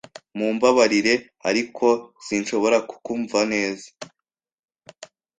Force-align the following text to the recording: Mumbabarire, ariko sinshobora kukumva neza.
Mumbabarire, 0.37 1.13
ariko 1.49 1.85
sinshobora 2.25 2.77
kukumva 2.89 3.39
neza. 3.53 3.87